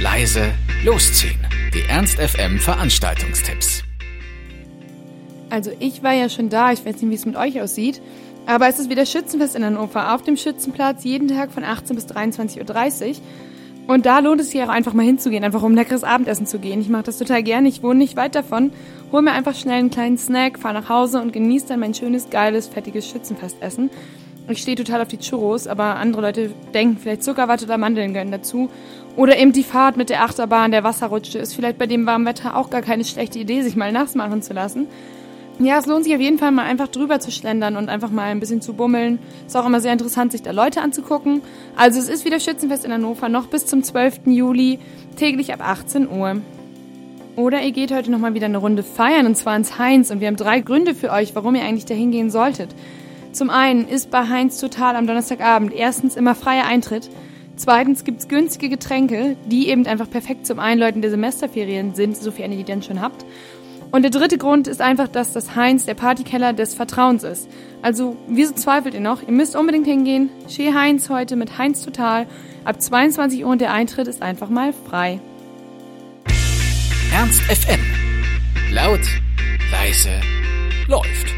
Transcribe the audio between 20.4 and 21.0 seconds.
fahr nach